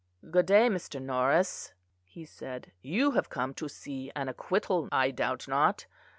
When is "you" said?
2.81-3.11